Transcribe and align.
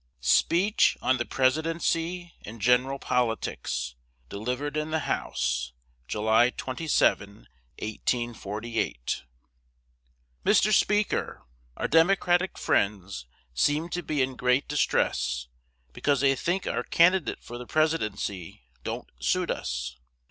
SPEECH 0.21 0.97
ON 1.03 1.17
THE 1.17 1.27
PRESIDENCY 1.27 2.33
AND 2.43 2.59
GENERAL 2.59 2.97
POLITICS. 2.97 3.93
DELIVERED 4.29 4.75
IN 4.75 4.89
THE 4.89 5.01
HOUSE, 5.01 5.73
JULY 6.07 6.49
27, 6.57 7.29
1848. 7.77 9.21
Mr. 10.43 10.73
Speaker, 10.73 11.43
Our 11.77 11.87
Democratic 11.87 12.57
friends 12.57 13.27
seem 13.53 13.89
to 13.89 14.01
be 14.01 14.23
in 14.23 14.35
great 14.35 14.67
distress 14.67 15.45
because 15.93 16.21
they 16.21 16.35
think 16.35 16.65
our 16.65 16.81
candidate 16.81 17.43
for 17.43 17.59
the 17.59 17.67
Presidency 17.67 18.63
don't 18.83 19.11
suit 19.19 19.51
us. 19.51 19.97